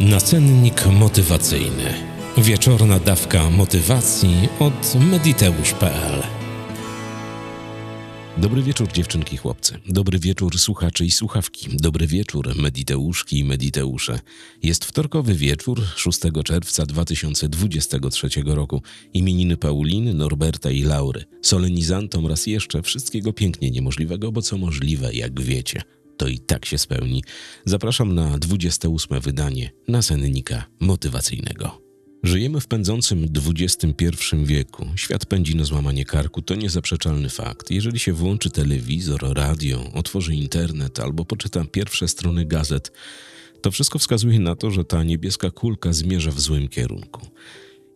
[0.00, 1.94] Nacennik motywacyjny.
[2.38, 6.22] Wieczorna dawka motywacji od mediteusz.pl.
[8.38, 9.78] Dobry wieczór dziewczynki chłopcy.
[9.88, 11.68] Dobry wieczór słuchacze i słuchawki.
[11.72, 14.20] Dobry wieczór mediteuszki i mediteusze.
[14.62, 18.82] Jest wtorkowy wieczór 6 czerwca 2023 roku.
[19.14, 21.24] Imieniny Pauliny, Norberta i Laury.
[21.42, 25.82] Solenizantom raz jeszcze wszystkiego pięknie niemożliwego, bo co możliwe, jak wiecie–
[26.20, 27.24] to i tak się spełni.
[27.64, 31.80] Zapraszam na 28 wydanie nasennika motywacyjnego.
[32.22, 34.86] Żyjemy w pędzącym XXI wieku.
[34.96, 37.70] Świat pędzi na złamanie karku, to niezaprzeczalny fakt.
[37.70, 42.92] Jeżeli się włączy telewizor, radio, otworzy internet albo poczyta pierwsze strony gazet,
[43.62, 47.26] to wszystko wskazuje na to, że ta niebieska kulka zmierza w złym kierunku.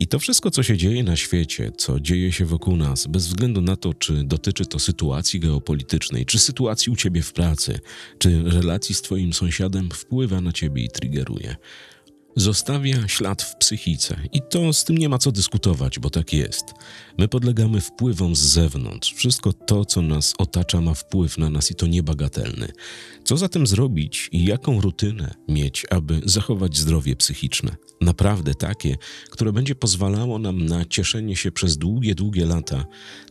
[0.01, 3.61] I to wszystko, co się dzieje na świecie, co dzieje się wokół nas, bez względu
[3.61, 7.81] na to, czy dotyczy to sytuacji geopolitycznej, czy sytuacji u ciebie w pracy,
[8.19, 11.57] czy relacji z twoim sąsiadem, wpływa na ciebie i triggeruje.
[12.37, 16.65] Zostawia ślad w psychice i to z tym nie ma co dyskutować, bo tak jest.
[17.19, 19.15] My podlegamy wpływom z zewnątrz.
[19.15, 22.69] Wszystko to, co nas otacza, ma wpływ na nas i to niebagatelny.
[23.25, 27.77] Co zatem zrobić i jaką rutynę mieć, aby zachować zdrowie psychiczne?
[28.01, 28.97] Naprawdę takie,
[29.31, 32.85] które będzie pozwalało nam na cieszenie się przez długie, długie lata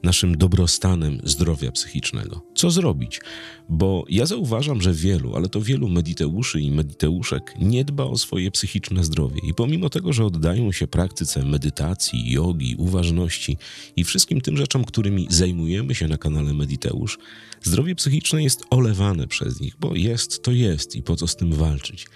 [0.03, 2.42] naszym dobrostanem zdrowia psychicznego.
[2.55, 3.22] Co zrobić?
[3.70, 8.52] Bo ja zauważam, że wielu, ale to wielu mediteuszy i mediteuszek nie dba o swoje
[8.52, 13.58] psychiczne zdrowie i pomimo tego, że oddają się praktyce medytacji, jogi, uważności
[13.95, 17.17] i wszystkim tym rzeczom, którymi zajmujemy się na kanale Mediteusz,
[17.61, 21.53] zdrowie psychiczne jest olewane przez nich, bo jest to jest i po co z tym
[21.53, 22.08] walczyć.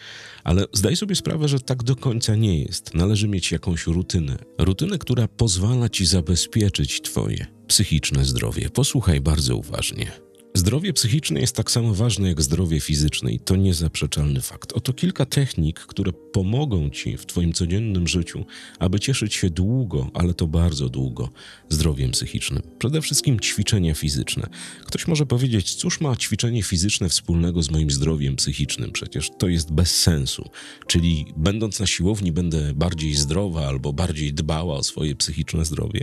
[0.44, 2.94] Ale zdaj sobie sprawę, że tak do końca nie jest.
[2.94, 4.38] Należy mieć jakąś rutynę.
[4.58, 8.70] Rutynę, która pozwala ci zabezpieczyć Twoje psychiczne zdrowie.
[8.70, 10.27] Posłuchaj bardzo uważnie.
[10.58, 14.73] Zdrowie psychiczne jest tak samo ważne jak zdrowie fizyczne i to niezaprzeczalny fakt.
[14.73, 18.45] Oto kilka technik, które pomogą Ci w Twoim codziennym życiu,
[18.80, 21.30] aby cieszyć się długo, ale to bardzo długo,
[21.69, 22.64] zdrowiem psychicznym.
[22.80, 24.49] Przede wszystkim ćwiczenia fizyczne.
[24.86, 28.92] Ktoś może powiedzieć, cóż ma ćwiczenie fizyczne wspólnego z moim zdrowiem psychicznym?
[28.92, 30.49] Przecież to jest bez sensu.
[30.87, 36.02] Czyli będąc na siłowni będę bardziej zdrowa albo bardziej dbała o swoje psychiczne zdrowie.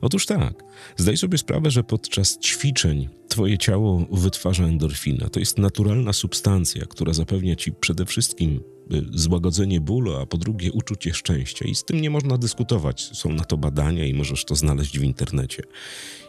[0.00, 0.64] Otóż tak,
[0.96, 5.30] zdaj sobie sprawę, że podczas ćwiczeń Twoje ciało wytwarza endorfinę.
[5.30, 8.60] To jest naturalna substancja, która zapewnia Ci przede wszystkim
[8.92, 11.64] y, złagodzenie bólu, a po drugie uczucie szczęścia.
[11.64, 13.02] I z tym nie można dyskutować.
[13.02, 15.62] Są na to badania i możesz to znaleźć w internecie.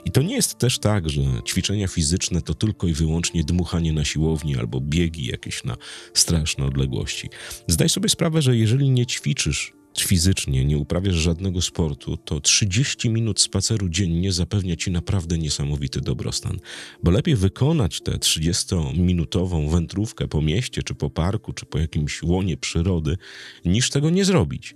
[0.05, 4.05] I to nie jest też tak, że ćwiczenia fizyczne to tylko i wyłącznie dmuchanie na
[4.05, 5.77] siłowni albo biegi jakieś na
[6.13, 7.29] straszne odległości.
[7.67, 13.41] Zdaj sobie sprawę, że jeżeli nie ćwiczysz fizycznie, nie uprawiasz żadnego sportu, to 30 minut
[13.41, 16.59] spaceru dziennie zapewnia ci naprawdę niesamowity dobrostan.
[17.03, 22.57] Bo lepiej wykonać tę 30-minutową wędrówkę po mieście, czy po parku, czy po jakimś łonie
[22.57, 23.17] przyrody,
[23.65, 24.75] niż tego nie zrobić.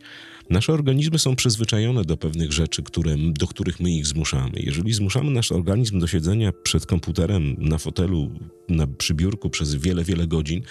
[0.52, 4.52] Nasze organizmy są przyzwyczajone do pewnych rzeczy, które, do których my ich zmuszamy.
[4.54, 8.32] Jeżeli zmuszamy nasz organizm do siedzenia przed komputerem na fotelu,
[8.70, 10.62] na przybiórku przez wiele, wiele godzin,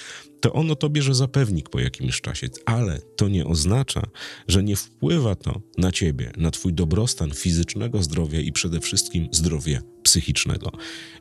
[0.41, 4.03] to ono to bierze za pewnik po jakimś czasie, ale to nie oznacza,
[4.49, 9.81] że nie wpływa to na ciebie, na twój dobrostan fizycznego zdrowia i przede wszystkim zdrowia
[10.11, 10.71] psychicznego.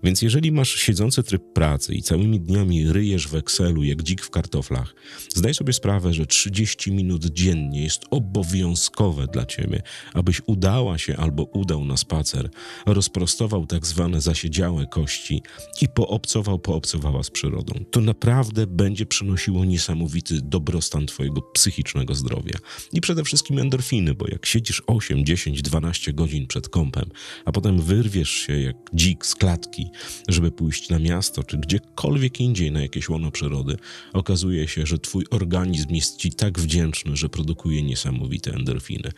[0.03, 4.29] Więc jeżeli masz siedzący tryb pracy i całymi dniami ryjesz w Excelu jak dzik w
[4.29, 4.95] kartoflach,
[5.35, 9.81] zdaj sobie sprawę, że 30 minut dziennie jest obowiązkowe dla ciebie,
[10.13, 12.50] abyś udała się albo udał na spacer,
[12.85, 15.41] rozprostował tak zwane zasiedziałe kości
[15.81, 17.73] i poobcował, poobcowała z przyrodą.
[17.91, 22.59] To naprawdę będzie przynosiło niesamowity dobrostan twojego psychicznego zdrowia.
[22.94, 27.09] I przede wszystkim endorfiny, bo jak siedzisz 8, 10, 12 godzin przed kąpem,
[27.45, 29.91] a potem wyrwiesz się jak dzik z klatki,
[30.28, 33.78] żeby pójść na miasto, czy gdziekolwiek indziej na jakieś łono przyrody,
[34.13, 39.12] okazuje się, że twój organizm jest ci tak wdzięczny, że produkuje niesamowite endorfiny.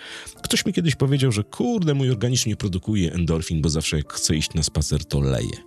[0.43, 4.35] Ktoś mi kiedyś powiedział, że kurde, mój organizm nie produkuje endorfin, bo zawsze jak chce
[4.35, 5.57] iść na spacer, to leje.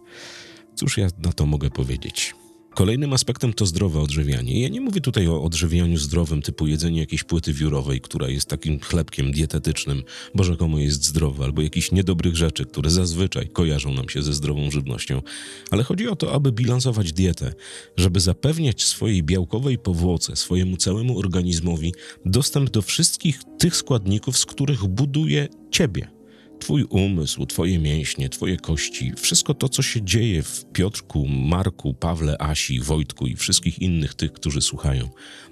[0.75, 2.35] Cóż ja na to mogę powiedzieć?
[2.75, 4.63] Kolejnym aspektem to zdrowe odżywianie.
[4.63, 8.81] Ja nie mówię tutaj o odżywianiu zdrowym, typu jedzenie jakiejś płyty wiórowej, która jest takim
[8.81, 10.03] chlebkiem dietetycznym,
[10.35, 14.71] bo rzekomo jest zdrowe, albo jakichś niedobrych rzeczy, które zazwyczaj kojarzą nam się ze zdrową
[14.71, 15.23] żywnością.
[15.71, 17.55] Ale chodzi o to, aby bilansować dietę,
[17.97, 21.93] żeby zapewniać swojej białkowej powłoce, swojemu całemu organizmowi
[22.25, 26.14] dostęp do wszystkich tych składników, z których buduje ciebie.
[26.65, 32.39] Twój umysł, Twoje mięśnie, Twoje kości, wszystko to, co się dzieje w Piotrku, Marku, Pawle,
[32.39, 35.09] Asi, Wojtku i wszystkich innych tych, którzy słuchają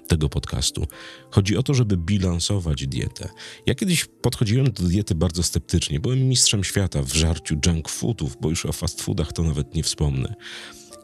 [0.07, 0.87] tego podcastu.
[1.31, 3.29] Chodzi o to, żeby bilansować dietę.
[3.65, 5.99] Ja kiedyś podchodziłem do diety bardzo sceptycznie.
[5.99, 9.83] Byłem mistrzem świata w żarciu junk foodów, bo już o fast foodach to nawet nie
[9.83, 10.35] wspomnę.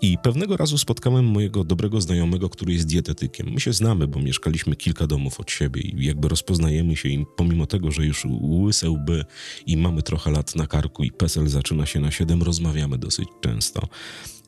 [0.01, 3.49] I pewnego razu spotkałem mojego dobrego znajomego, który jest dietetykiem.
[3.53, 7.91] My się znamy, bo mieszkaliśmy kilka domów od siebie i jakby rozpoznajemy się pomimo tego,
[7.91, 9.25] że już łyse łby
[9.65, 13.87] i mamy trochę lat na karku i PESEL zaczyna się na 7, rozmawiamy dosyć często.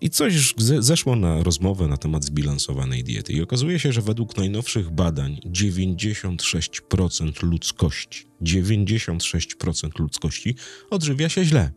[0.02, 3.34] I coś zeszło na rozmowę na temat zbilansowanej diety.
[3.34, 10.56] I okazuje się, że według najnowszych badań 96% ludzkości, 96% ludzkości
[10.90, 11.72] odżywia się źle.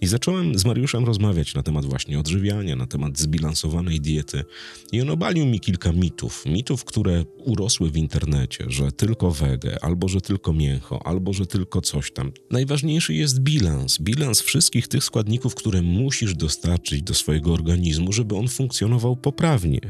[0.00, 4.44] I zacząłem z Mariuszem rozmawiać na temat właśnie odżywiania, na temat zbilansowanej diety.
[4.92, 6.46] I on obalił mi kilka mitów.
[6.46, 11.80] Mitów, które urosły w internecie, że tylko wege, albo że tylko mięcho, albo że tylko
[11.80, 12.32] coś tam.
[12.50, 13.98] Najważniejszy jest bilans.
[13.98, 19.80] Bilans wszystkich tych składników, które musisz dostarczyć do swojego organizmu, żeby on funkcjonował poprawnie.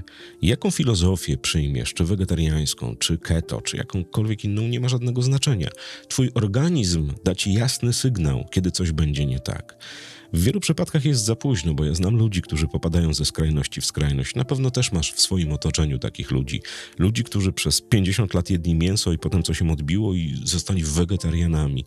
[0.42, 5.68] Jaką filozofię przyjmiesz, czy wegetariańską, czy keto, czy jakąkolwiek inną, nie ma żadnego znaczenia.
[6.08, 9.76] Twój organizm da ci jasny sygnał, kiedy coś będzie nie tak.
[10.32, 13.86] W wielu przypadkach jest za późno, bo ja znam ludzi, którzy popadają ze skrajności w
[13.86, 14.34] skrajność.
[14.34, 16.62] Na pewno też masz w swoim otoczeniu takich ludzi.
[16.98, 21.84] Ludzi, którzy przez 50 lat jedli mięso i potem coś im odbiło i zostali wegetarianami.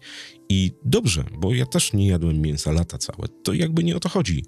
[0.49, 3.27] I dobrze, bo ja też nie jadłem mięsa lata całe.
[3.43, 4.43] To jakby nie o to chodzi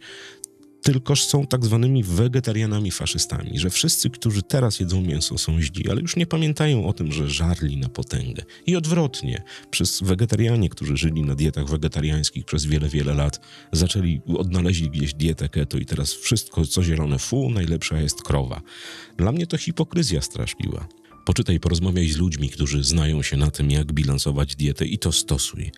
[0.83, 6.01] tylko są tak zwanymi wegetarianami faszystami, że wszyscy, którzy teraz jedzą mięso, są źli, ale
[6.01, 8.43] już nie pamiętają o tym, że żarli na potęgę.
[8.67, 13.39] I odwrotnie, przez wegetarianie, którzy żyli na dietach wegetariańskich przez wiele, wiele lat,
[13.71, 18.61] zaczęli, odnaleźli gdzieś dietę keto i teraz wszystko, co zielone, fu, najlepsza jest krowa.
[19.17, 20.87] Dla mnie to hipokryzja straszliwa.
[21.25, 25.71] Poczytaj, porozmawiaj z ludźmi, którzy znają się na tym, jak bilansować dietę i to stosuj.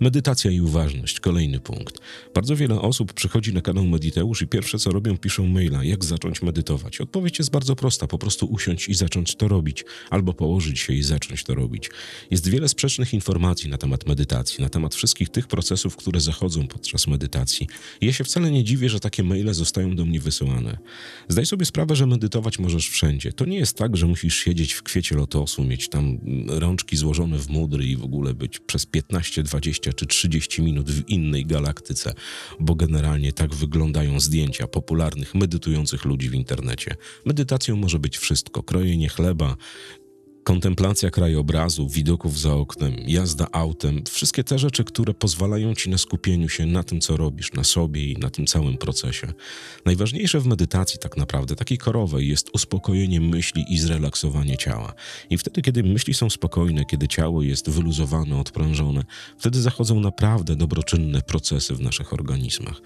[0.00, 1.98] Medytacja i uważność, kolejny punkt.
[2.34, 6.42] Bardzo wiele osób przychodzi na kanał Mediteusz i pierwsze co robią, piszą maila, jak zacząć
[6.42, 7.00] medytować.
[7.00, 11.02] Odpowiedź jest bardzo prosta, po prostu usiąść i zacząć to robić, albo położyć się i
[11.02, 11.90] zacząć to robić.
[12.30, 17.06] Jest wiele sprzecznych informacji na temat medytacji, na temat wszystkich tych procesów, które zachodzą podczas
[17.06, 17.66] medytacji.
[18.00, 20.78] I ja się wcale nie dziwię, że takie maile zostają do mnie wysyłane.
[21.28, 23.32] Zdaj sobie sprawę, że medytować możesz wszędzie.
[23.32, 26.18] To nie jest tak, że musisz siedzieć w kwiecie lotosu, mieć tam
[26.48, 29.42] rączki złożone w mudry i w ogóle być przez 15,
[29.90, 32.14] 20 20 czy 30 minut w innej galaktyce,
[32.60, 36.96] bo generalnie tak wyglądają zdjęcia popularnych, medytujących ludzi w internecie.
[37.24, 39.56] Medytacją może być wszystko: krojenie chleba,
[40.44, 46.48] kontemplacja krajobrazu, widoków za oknem, jazda autem, wszystkie te rzeczy, które pozwalają ci na skupieniu
[46.48, 49.32] się na tym, co robisz, na sobie i na tym całym procesie.
[49.84, 54.94] Najważniejsze w medytacji, tak naprawdę, takiej korowej, jest uspokojenie myśli i zrelaksowanie ciała.
[55.30, 59.04] I wtedy, kiedy myśli są spokojne, kiedy ciało jest wyluzowane, odprężone,
[59.38, 62.80] wtedy zachodzą naprawdę dobroczynne procesy w naszych organizmach.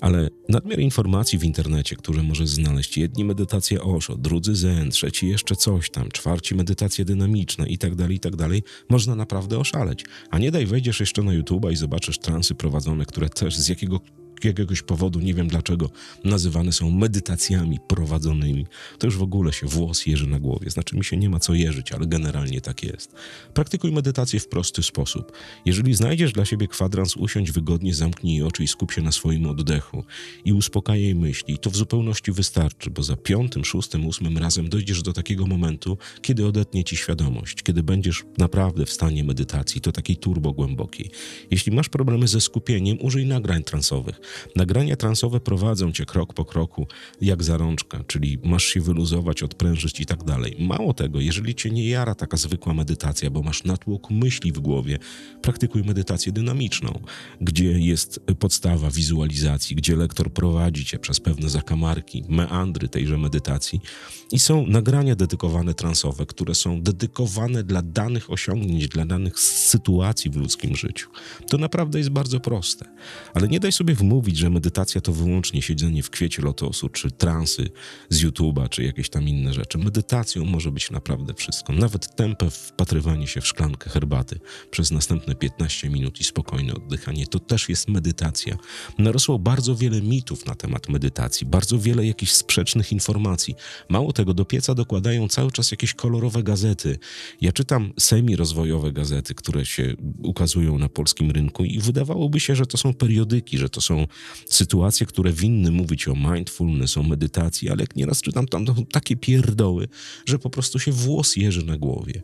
[0.00, 5.56] Ale nadmiar informacji w internecie, które możesz znaleźć, jedni medytacje Osho, drudzy Zen, trzeci jeszcze
[5.56, 10.04] coś tam, czwarci medytacje dynamiczne i tak dalej, i tak dalej, można naprawdę oszaleć.
[10.30, 14.00] A nie daj wejdziesz jeszcze na YouTube'a i zobaczysz transy prowadzone, które też z jakiego
[14.44, 15.90] jakiegoś powodu, nie wiem dlaczego,
[16.24, 18.66] nazywane są medytacjami prowadzonymi.
[18.98, 20.70] To już w ogóle się włos jeży na głowie.
[20.70, 23.14] Znaczy mi się nie ma co jeżyć, ale generalnie tak jest.
[23.54, 25.32] Praktykuj medytację w prosty sposób.
[25.64, 30.04] Jeżeli znajdziesz dla siebie kwadrans, usiądź wygodnie, zamknij oczy i skup się na swoim oddechu
[30.44, 31.58] i uspokajaj myśli.
[31.58, 36.46] To w zupełności wystarczy, bo za piątym, szóstym, ósmym razem dojdziesz do takiego momentu, kiedy
[36.46, 41.10] odetnie ci świadomość, kiedy będziesz naprawdę w stanie medytacji, to takiej turbo głębokiej.
[41.50, 44.20] Jeśli masz problemy ze skupieniem, użyj nagrań transowych.
[44.56, 46.86] Nagrania transowe prowadzą cię krok po kroku,
[47.20, 50.56] jak zarączka, czyli masz się wyluzować, odprężyć i tak dalej.
[50.58, 54.98] Mało tego, jeżeli cię nie jara taka zwykła medytacja, bo masz natłok myśli w głowie,
[55.42, 57.00] praktykuj medytację dynamiczną,
[57.40, 63.80] gdzie jest podstawa wizualizacji, gdzie lektor prowadzi cię przez pewne zakamarki, meandry tejże medytacji
[64.32, 70.36] i są nagrania dedykowane transowe, które są dedykowane dla danych osiągnięć, dla danych sytuacji w
[70.36, 71.08] ludzkim życiu.
[71.48, 72.84] To naprawdę jest bardzo proste,
[73.34, 77.10] ale nie daj sobie wmówić, mówić, że medytacja to wyłącznie siedzenie w kwiecie lotosu, czy
[77.10, 77.70] transy
[78.08, 79.78] z YouTube'a, czy jakieś tam inne rzeczy.
[79.78, 81.72] Medytacją może być naprawdę wszystko.
[81.72, 84.38] Nawet tempe wpatrywanie się w szklankę herbaty
[84.70, 88.56] przez następne 15 minut i spokojne oddychanie to też jest medytacja.
[88.98, 93.54] Narosło bardzo wiele mitów na temat medytacji, bardzo wiele jakichś sprzecznych informacji.
[93.88, 96.98] Mało tego, do pieca dokładają cały czas jakieś kolorowe gazety.
[97.40, 102.78] Ja czytam semi-rozwojowe gazety, które się ukazują na polskim rynku i wydawałoby się, że to
[102.78, 104.05] są periodyki, że to są
[104.48, 109.88] sytuacje, które winny mówić o mindfulness, o medytacji, ale nieraz czytam tam takie pierdoły,
[110.26, 112.22] że po prostu się włos jeży na głowie.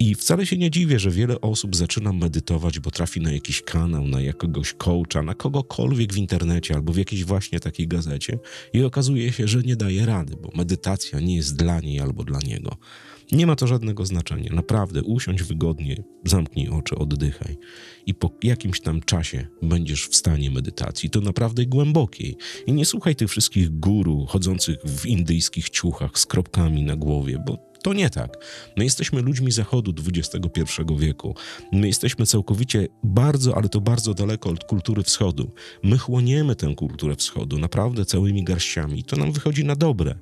[0.00, 4.08] I wcale się nie dziwię, że wiele osób zaczyna medytować, bo trafi na jakiś kanał,
[4.08, 8.38] na jakiegoś coacha, na kogokolwiek w internecie albo w jakiejś właśnie takiej gazecie
[8.72, 12.38] i okazuje się, że nie daje rady, bo medytacja nie jest dla niej albo dla
[12.38, 12.76] niego.
[13.32, 14.50] Nie ma to żadnego znaczenia.
[14.52, 17.56] Naprawdę, usiądź wygodnie, zamknij oczy, oddychaj
[18.06, 21.10] i po jakimś tam czasie będziesz w stanie medytacji.
[21.10, 22.36] To naprawdę głębokiej.
[22.66, 27.69] I nie słuchaj tych wszystkich guru chodzących w indyjskich ciuchach z kropkami na głowie, bo
[27.82, 28.36] to nie tak.
[28.76, 30.62] My jesteśmy ludźmi zachodu XXI
[30.98, 31.34] wieku.
[31.72, 35.52] My jesteśmy całkowicie bardzo, ale to bardzo daleko od kultury wschodu.
[35.82, 39.04] My chłoniemy tę kulturę wschodu naprawdę całymi garściami.
[39.04, 40.14] To nam wychodzi na dobre.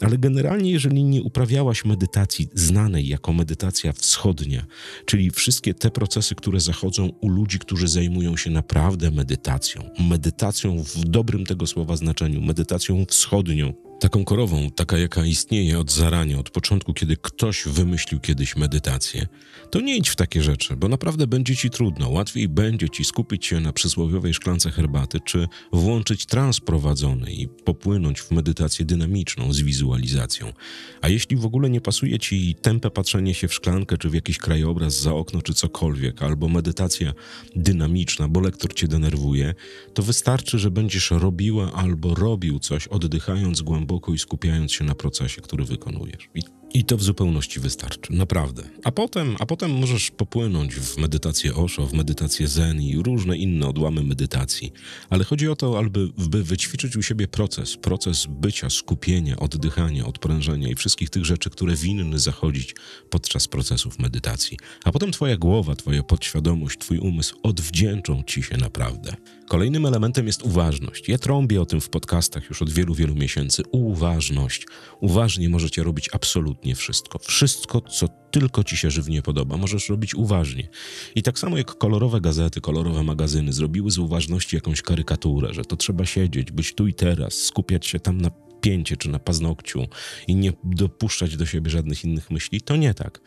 [0.00, 4.66] Ale generalnie, jeżeli nie uprawiałaś medytacji znanej jako medytacja wschodnia,
[5.04, 11.04] czyli wszystkie te procesy, które zachodzą u ludzi, którzy zajmują się naprawdę medytacją, medytacją w
[11.04, 16.94] dobrym tego słowa znaczeniu, medytacją wschodnią, taką korową, taka jaka istnieje od zarania, od początku,
[16.94, 19.26] kiedy ktoś wymyślił kiedyś medytację,
[19.70, 22.08] to nie idź w takie rzeczy, bo naprawdę będzie ci trudno.
[22.08, 28.20] Łatwiej będzie ci skupić się na przysłowiowej szklance herbaty, czy włączyć trans prowadzony i popłynąć
[28.20, 30.52] w medytację dynamiczną z wizualizacją.
[31.00, 34.38] A jeśli w ogóle nie pasuje ci tempe patrzenie się w szklankę, czy w jakiś
[34.38, 37.12] krajobraz za okno, czy cokolwiek, albo medytacja
[37.56, 39.54] dynamiczna, bo lektor cię denerwuje,
[39.94, 44.94] to wystarczy, że będziesz robiła albo robił coś, oddychając głęboko głęboko i skupiając się na
[44.94, 46.28] procesie, który wykonujesz.
[46.34, 46.42] I
[46.74, 48.62] i to w zupełności wystarczy, naprawdę.
[48.84, 53.68] A potem, a potem możesz popłynąć w medytację Osho, w medytację Zen i różne inne
[53.68, 54.72] odłamy medytacji.
[55.10, 60.68] Ale chodzi o to, aby, by wyćwiczyć u siebie proces, proces bycia, skupienia, oddychania, odprężenia
[60.68, 62.74] i wszystkich tych rzeczy, które winny zachodzić
[63.10, 64.58] podczas procesów medytacji.
[64.84, 69.16] A potem twoja głowa, twoja podświadomość, twój umysł odwdzięczą ci się naprawdę.
[69.48, 71.08] Kolejnym elementem jest uważność.
[71.08, 73.62] Ja trąbię o tym w podcastach już od wielu, wielu miesięcy.
[73.72, 74.66] Uważność.
[75.00, 77.18] Uważnie możecie robić absolutnie absolutnie wszystko.
[77.18, 80.68] Wszystko, co tylko ci się żywnie podoba, możesz robić uważnie.
[81.14, 85.76] I tak samo jak kolorowe gazety, kolorowe magazyny zrobiły z uważności jakąś karykaturę, że to
[85.76, 89.86] trzeba siedzieć, być tu i teraz, skupiać się tam na pięcie czy na paznokciu
[90.28, 93.20] i nie dopuszczać do siebie żadnych innych myśli, to nie tak.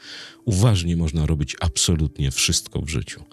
[0.46, 3.24] Uważnie można robić absolutnie wszystko w życiu.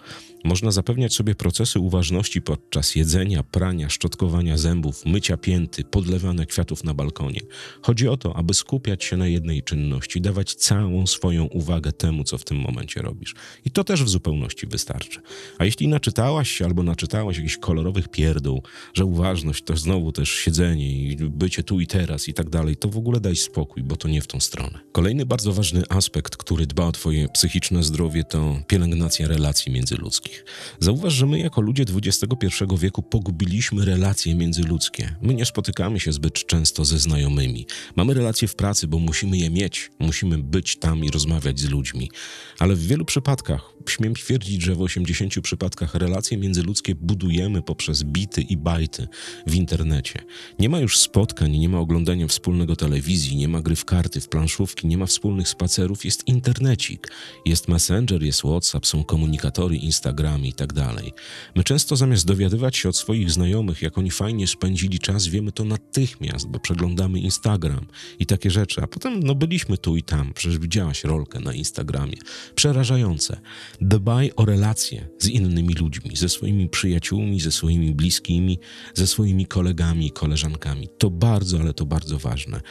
[0.43, 6.93] Można zapewniać sobie procesy uważności podczas jedzenia, prania, szczotkowania zębów, mycia pięty, podlewania kwiatów na
[6.93, 7.41] balkonie.
[7.81, 12.37] Chodzi o to, aby skupiać się na jednej czynności, dawać całą swoją uwagę temu, co
[12.37, 13.35] w tym momencie robisz.
[13.65, 15.21] I to też w zupełności wystarczy.
[15.57, 20.91] A jeśli naczytałaś się albo naczytałaś jakichś kolorowych pierdół, że uważność to znowu też siedzenie
[20.91, 24.07] i bycie tu i teraz i tak dalej, to w ogóle daj spokój, bo to
[24.07, 24.79] nie w tą stronę.
[24.91, 30.45] Kolejny bardzo ważny aspekt, który dba o twoje psychiczne zdrowie, to pielęgnacja relacji międzyludzkich wszystkich.
[30.79, 32.47] Zauważ, że my jako ludzie XXI
[32.77, 35.15] wieku pogubiliśmy relacje międzyludzkie.
[35.21, 37.65] My nie spotykamy się zbyt często ze znajomymi.
[37.95, 42.11] Mamy relacje w pracy, bo musimy je mieć, musimy być tam i rozmawiać z ludźmi.
[42.59, 48.41] Ale w wielu przypadkach śmiem twierdzić, że w 80 przypadkach relacje międzyludzkie budujemy poprzez bity
[48.41, 49.07] i bajty
[49.47, 50.19] w internecie.
[50.59, 54.29] Nie ma już spotkań, nie ma oglądania wspólnego telewizji, nie ma gry w karty, w
[54.29, 57.11] planszówki, nie ma wspólnych spacerów, jest internecik.
[57.45, 61.13] Jest Messenger, jest WhatsApp, są komunikatory, Instagram i tak dalej.
[61.55, 65.65] My często zamiast dowiadywać się od swoich znajomych, jak oni fajnie spędzili czas, wiemy to
[65.65, 67.85] natychmiast, bo przeglądamy Instagram
[68.19, 68.81] i takie rzeczy.
[68.81, 72.17] A potem, no byliśmy tu i tam, przecież widziałaś rolkę na Instagramie.
[72.55, 73.41] Przerażające.
[73.81, 78.59] Dbaj o relacje z innymi ludźmi, ze swoimi przyjaciółmi, ze swoimi bliskimi,
[78.93, 80.87] ze swoimi kolegami i koleżankami.
[80.97, 82.61] To bardzo, ale to bardzo ważne.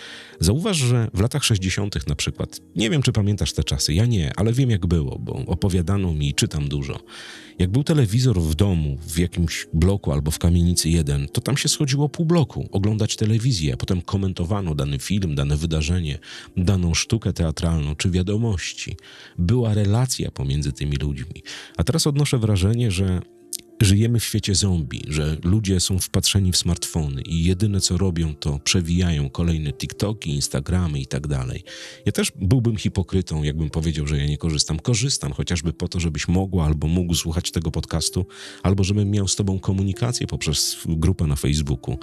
[0.40, 2.06] Zauważ, że w latach 60.
[2.08, 5.32] na przykład, nie wiem czy pamiętasz te czasy, ja nie, ale wiem jak było, bo
[5.32, 7.00] opowiadano mi i czytam dużo.
[7.58, 11.68] Jak był telewizor w domu, w jakimś bloku albo w kamienicy jeden, to tam się
[11.68, 16.18] schodziło pół bloku oglądać telewizję, a potem komentowano dany film, dane wydarzenie,
[16.56, 18.96] daną sztukę teatralną czy wiadomości.
[19.38, 21.42] Była relacja pomiędzy tymi ludźmi.
[21.76, 23.20] A teraz odnoszę wrażenie, że
[23.80, 28.58] Żyjemy w świecie zombie, że ludzie są wpatrzeni w smartfony i jedyne co robią to
[28.58, 31.64] przewijają kolejne TikToki, Instagramy i tak dalej.
[32.06, 34.78] Ja też byłbym hipokrytą, jakbym powiedział, że ja nie korzystam.
[34.78, 38.26] Korzystam chociażby po to, żebyś mogła albo mógł słuchać tego podcastu,
[38.62, 41.98] albo żebym miał z tobą komunikację poprzez grupę na Facebooku.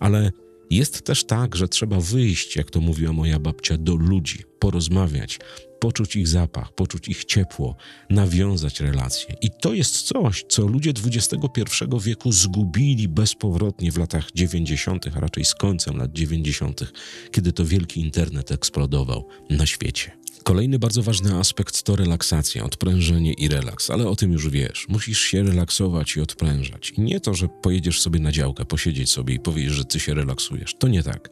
[0.00, 0.32] Ale
[0.70, 5.38] jest też tak, że trzeba wyjść, jak to mówiła moja babcia, do ludzi, porozmawiać,
[5.84, 7.76] poczuć ich zapach, poczuć ich ciepło,
[8.10, 9.36] nawiązać relacje.
[9.40, 15.44] I to jest coś, co ludzie XXI wieku zgubili bezpowrotnie w latach 90., a raczej
[15.44, 16.92] z końcem lat 90.,
[17.30, 20.23] kiedy to wielki internet eksplodował na świecie.
[20.44, 24.86] Kolejny bardzo ważny aspekt to relaksacja, odprężenie i relaks, ale o tym już wiesz.
[24.88, 26.90] Musisz się relaksować i odprężać.
[26.90, 30.14] I nie to, że pojedziesz sobie na działkę, posiedzieć sobie i powiesz, że ty się
[30.14, 30.74] relaksujesz.
[30.74, 31.28] To nie tak.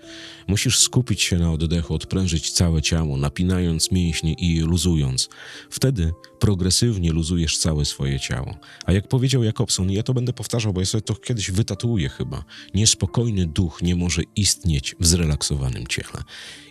[0.48, 5.28] Musisz skupić się na oddechu, odprężyć całe ciało, napinając mięśnie i luzując.
[5.70, 8.56] Wtedy progresywnie luzujesz całe swoje ciało.
[8.84, 12.44] A jak powiedział Jakobson, ja to będę powtarzał, bo ja sobie to kiedyś wytatuję chyba.
[12.74, 16.22] Niespokojny duch nie może istnieć w zrelaksowanym ciele.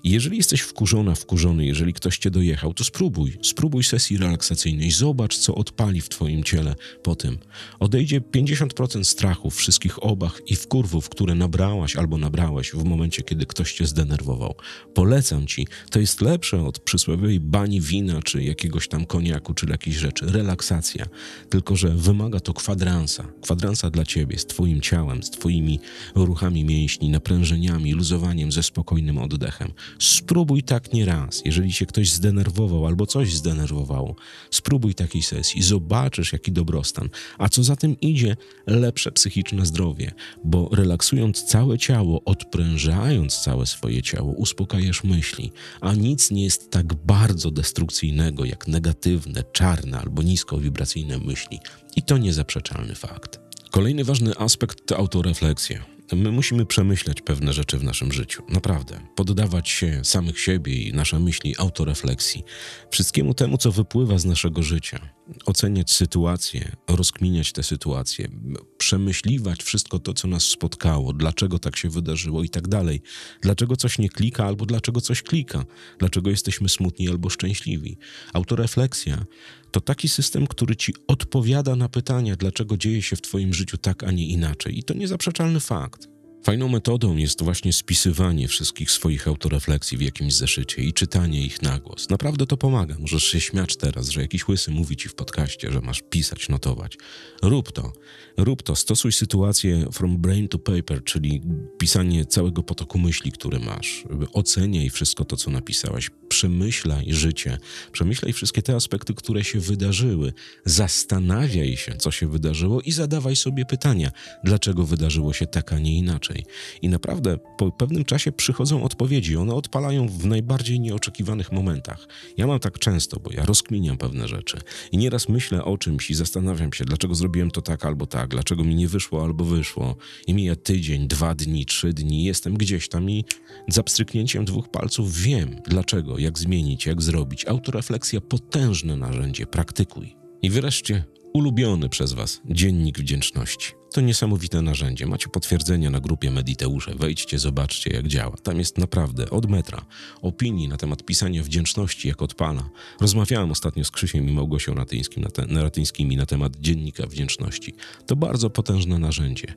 [0.04, 3.38] I jeżeli jesteś wkurzona, wkurzony, jeżeli ktoś cię się dojechał, to spróbuj.
[3.42, 4.92] Spróbuj sesji relaksacyjnej.
[4.92, 7.38] Zobacz, co odpali w twoim ciele po tym.
[7.80, 13.74] Odejdzie 50% strachów, wszystkich obach i wkurwów, które nabrałaś albo nabrałeś w momencie, kiedy ktoś
[13.74, 14.56] cię zdenerwował.
[14.94, 15.68] Polecam ci.
[15.90, 20.26] To jest lepsze od przysłowiowej bani wina, czy jakiegoś tam koniaku, czy jakiejś rzeczy.
[20.26, 21.06] Relaksacja.
[21.50, 23.28] Tylko, że wymaga to kwadransa.
[23.42, 25.80] Kwadransa dla ciebie, z twoim ciałem, z twoimi
[26.16, 29.72] ruchami mięśni, naprężeniami, luzowaniem, ze spokojnym oddechem.
[30.00, 31.42] Spróbuj tak nie raz.
[31.46, 34.16] Jeżeli cię ktoś zdenerwował albo coś zdenerwowało,
[34.52, 35.62] spróbuj takiej sesji.
[35.64, 37.10] Zobaczysz, jaki dobrostan.
[37.38, 38.38] A co za tym idzie,
[38.68, 40.12] lepsze psychiczne zdrowie,
[40.44, 45.52] bo relaksując całe ciało, odprężając całe swoje ciało, uspokajasz myśli,
[45.82, 51.60] a nic nie jest tak bardzo destrukcyjnego jak negatywne, czarne albo niskowibracyjne myśli.
[51.96, 53.40] I to niezaprzeczalny fakt.
[53.72, 56.01] Kolejny ważny aspekt to autorefleksja.
[56.16, 58.44] My musimy przemyśleć pewne rzeczy w naszym życiu.
[58.50, 59.00] Naprawdę.
[59.16, 62.44] Poddawać się samych siebie i nasze myśli autorefleksji.
[62.92, 65.00] Wszystkiemu temu, co wypływa z naszego życia.
[65.46, 68.30] Oceniać sytuacje, rozkminiać te sytuacje,
[68.78, 73.02] przemyśliwać wszystko to, co nas spotkało, dlaczego tak się wydarzyło i tak dalej.
[73.42, 75.66] Dlaczego coś nie klika albo dlaczego coś klika.
[76.00, 77.98] Dlaczego jesteśmy smutni albo szczęśliwi.
[78.34, 79.26] Autorefleksja
[79.72, 84.04] to taki system, który ci odpowiada na pytania, dlaczego dzieje się w Twoim życiu tak,
[84.04, 84.80] a nie inaczej.
[84.80, 86.11] I to niezaprzeczalny fakt.
[86.44, 91.80] Fajną metodą jest właśnie spisywanie wszystkich swoich autorefleksji w jakimś zeszycie i czytanie ich na
[91.80, 92.10] głos.
[92.10, 92.96] Naprawdę to pomaga.
[93.00, 96.98] Możesz się śmiać teraz, że jakiś łysy mówi ci w podcaście, że masz pisać, notować.
[97.42, 97.94] Rób to.
[98.38, 98.76] Rób to.
[98.76, 101.42] Stosuj sytuację from brain to paper, czyli
[101.78, 104.04] pisanie całego potoku myśli, które masz.
[104.34, 106.10] Oceniaj wszystko to, co napisałeś.
[106.30, 107.58] Przemyślaj życie.
[107.92, 110.34] Przemyślaj wszystkie te aspekty, które się wydarzyły.
[110.66, 114.12] Zastanawiaj się, co się wydarzyło i zadawaj sobie pytania,
[114.44, 116.46] dlaczego wydarzyło się tak, a nie inaczej inaczej.
[116.82, 119.38] I naprawdę po pewnym czasie przychodzą odpowiedzi.
[119.38, 122.08] One odpalają w najbardziej nieoczekiwanych momentach.
[122.38, 124.58] Ja mam tak często, bo ja rozkminiam pewne rzeczy.
[124.92, 128.64] I nieraz myślę o czymś i zastanawiam się, dlaczego zrobiłem to tak albo tak, dlaczego
[128.64, 129.96] mi nie wyszło albo wyszło.
[130.28, 133.26] I mija tydzień, dwa dni, trzy dni, jestem gdzieś tam i
[133.68, 137.48] za pstryknięciem dwóch palców wiem, dlaczego, jak zmienić, jak zrobić.
[137.48, 140.16] Autorefleksja potężne narzędzie, praktykuj.
[140.42, 143.81] I wreszcie ulubiony przez Was dziennik wdzięczności.
[143.92, 145.06] To niesamowite narzędzie.
[145.08, 146.96] Macie potwierdzenia na grupie Mediteusze.
[146.96, 148.38] Wejdźcie, zobaczcie jak działa.
[148.38, 149.86] Tam jest naprawdę od metra
[150.22, 152.70] opinii na temat pisania wdzięczności jak odpala.
[153.02, 157.74] Rozmawiałem ostatnio z Krzysiem i Małgosią Natyńskim na te, Natyńskimi na temat dziennika wdzięczności.
[158.06, 159.54] To bardzo potężne narzędzie.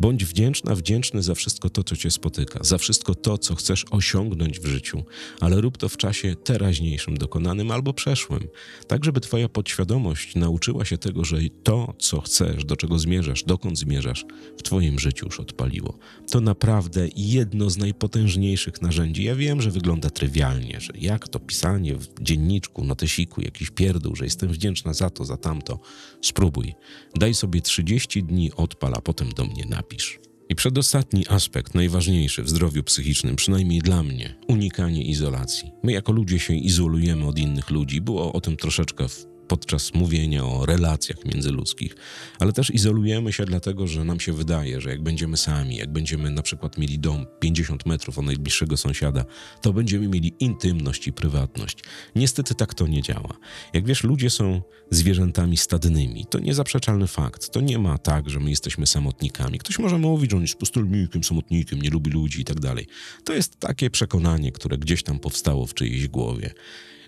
[0.00, 4.60] Bądź wdzięczna, wdzięczny za wszystko to, co cię spotyka, za wszystko to, co chcesz osiągnąć
[4.60, 5.04] w życiu,
[5.40, 8.48] ale rób to w czasie teraźniejszym, dokonanym albo przeszłym,
[8.86, 13.73] tak żeby twoja podświadomość nauczyła się tego, że to, co chcesz, do czego zmierzasz, dokąd
[13.76, 14.24] zmierzasz,
[14.58, 15.98] w Twoim życiu już odpaliło.
[16.30, 19.24] To naprawdę jedno z najpotężniejszych narzędzi.
[19.24, 24.24] Ja wiem, że wygląda trywialnie, że jak to pisanie w dzienniczku, notesiku, jakiś pierdół, że
[24.24, 25.80] jestem wdzięczna za to, za tamto.
[26.22, 26.74] Spróbuj.
[27.14, 30.18] Daj sobie 30 dni odpal, a potem do mnie napisz.
[30.48, 35.70] I przedostatni aspekt, najważniejszy w zdrowiu psychicznym, przynajmniej dla mnie, unikanie izolacji.
[35.82, 38.00] My jako ludzie się izolujemy od innych ludzi.
[38.00, 41.96] Było o tym troszeczkę w podczas mówienia o relacjach międzyludzkich,
[42.38, 46.30] ale też izolujemy się dlatego, że nam się wydaje, że jak będziemy sami, jak będziemy
[46.30, 49.24] na przykład mieli dom 50 metrów od najbliższego sąsiada,
[49.60, 51.78] to będziemy mieli intymność i prywatność.
[52.16, 53.36] Niestety tak to nie działa.
[53.72, 56.26] Jak wiesz, ludzie są zwierzętami stadnymi.
[56.30, 57.50] To niezaprzeczalny fakt.
[57.50, 59.58] To nie ma tak, że my jesteśmy samotnikami.
[59.58, 62.86] Ktoś może mówić, że on jest pustelnikiem, samotnikiem, nie lubi ludzi i tak dalej.
[63.24, 66.54] To jest takie przekonanie, które gdzieś tam powstało w czyjejś głowie.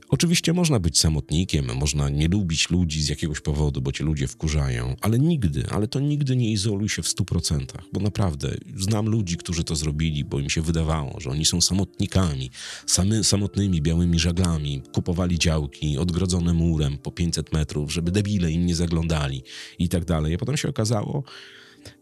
[0.08, 4.96] Oczywiście można być samotnikiem, można nie lubić ludzi z jakiegoś powodu, bo cię ludzie wkurzają,
[5.00, 9.36] ale nigdy, ale to nigdy nie izoluj się w stu procentach, bo naprawdę znam ludzi,
[9.36, 12.50] którzy to zrobili, bo im się wydawało, że oni są samotnikami,
[12.86, 18.74] samy, samotnymi białymi żaglami, kupowali działki odgrodzone murem po 500 metrów, żeby debile im nie
[18.74, 19.42] zaglądali
[19.78, 20.34] i tak dalej.
[20.34, 21.22] A potem się okazało,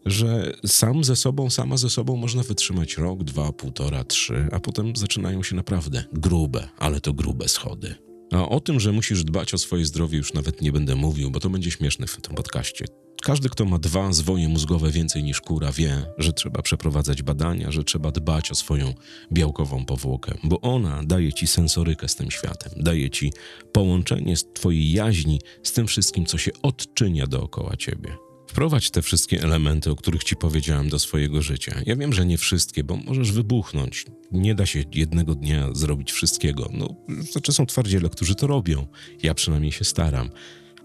[0.05, 4.95] że sam ze sobą, sama ze sobą można wytrzymać rok, dwa, półtora, trzy, a potem
[4.95, 7.95] zaczynają się naprawdę grube, ale to grube schody.
[8.31, 11.39] A o tym, że musisz dbać o swoje zdrowie, już nawet nie będę mówił, bo
[11.39, 12.85] to będzie śmieszne w tym podcaście.
[13.25, 17.83] Każdy, kto ma dwa zwoje mózgowe więcej niż kura, wie, że trzeba przeprowadzać badania, że
[17.83, 18.93] trzeba dbać o swoją
[19.31, 23.33] białkową powłokę, bo ona daje ci sensorykę z tym światem, daje ci
[23.71, 28.24] połączenie z twojej jaźni z tym wszystkim, co się odczynia dookoła ciebie.
[28.47, 31.81] Wprowadź te wszystkie elementy, o których ci powiedziałem, do swojego życia.
[31.85, 34.05] Ja wiem, że nie wszystkie, bo możesz wybuchnąć.
[34.31, 36.69] Nie da się jednego dnia zrobić wszystkiego.
[36.73, 36.95] No,
[37.31, 38.87] znaczy są twardziele, którzy to robią.
[39.23, 40.29] Ja przynajmniej się staram.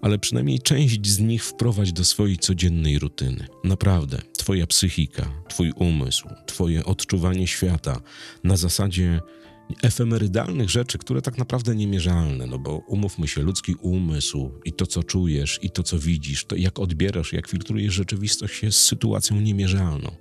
[0.01, 3.47] Ale przynajmniej część z nich wprowadź do swojej codziennej rutyny.
[3.63, 8.01] Naprawdę, twoja psychika, twój umysł, twoje odczuwanie świata
[8.43, 9.21] na zasadzie
[9.83, 15.03] efemerydalnych rzeczy, które tak naprawdę niemierzalne, no bo umówmy się, ludzki umysł i to, co
[15.03, 20.11] czujesz, i to, co widzisz, to jak odbierasz, jak filtrujesz rzeczywistość jest sytuacją niemierzalną.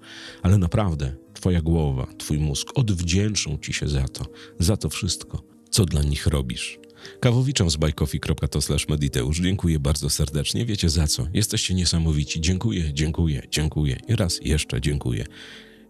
[0.43, 4.27] Ale naprawdę, twoja głowa, twój mózg odwdzięczą ci się za to,
[4.59, 6.79] za to wszystko, co dla nich robisz.
[7.21, 10.67] Kawowiczom z bajkofi.to slash mediteusz dziękuję bardzo serdecznie.
[10.67, 11.27] Wiecie za co?
[11.35, 12.41] Jesteście niesamowici.
[12.41, 15.25] Dziękuję, dziękuję, dziękuję i raz jeszcze dziękuję.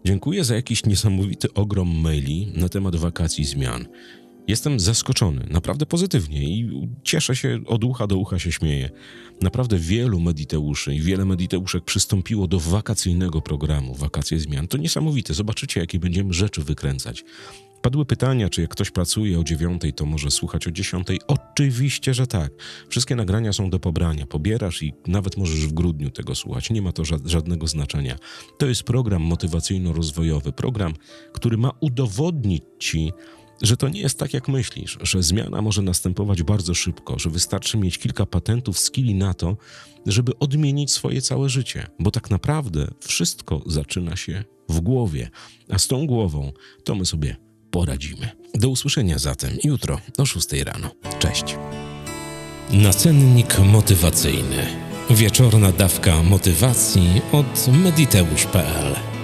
[0.05, 3.85] Dziękuję za jakiś niesamowity ogrom maili na temat wakacji zmian.
[4.47, 8.89] Jestem zaskoczony, naprawdę pozytywnie i cieszę się, od ucha do ucha się śmieję.
[9.41, 14.67] Naprawdę wielu mediteuszy i wiele mediteuszek przystąpiło do wakacyjnego programu Wakacje Zmian.
[14.67, 17.25] To niesamowite, zobaczycie jakie będziemy rzeczy wykręcać.
[17.81, 21.19] Padły pytania, czy jak ktoś pracuje o dziewiątej, to może słuchać o dziesiątej?
[21.27, 22.51] Oczywiście, że tak.
[22.89, 24.25] Wszystkie nagrania są do pobrania.
[24.25, 26.69] Pobierasz i nawet możesz w grudniu tego słuchać.
[26.69, 28.17] Nie ma to ża- żadnego znaczenia.
[28.57, 30.51] To jest program motywacyjno-rozwojowy.
[30.51, 30.93] Program,
[31.33, 33.11] który ma udowodnić ci,
[33.61, 37.77] że to nie jest tak, jak myślisz, że zmiana może następować bardzo szybko, że wystarczy
[37.77, 39.57] mieć kilka patentów, skilli na to,
[40.05, 45.29] żeby odmienić swoje całe życie, bo tak naprawdę wszystko zaczyna się w głowie,
[45.69, 46.51] a z tą głową
[46.83, 48.29] to my sobie poradzimy.
[48.53, 50.91] Do usłyszenia zatem jutro o 6 rano.
[51.19, 51.55] Cześć.
[52.71, 54.67] Nacennik motywacyjny.
[55.09, 59.20] Wieczorna dawka motywacji od mediteusz.pl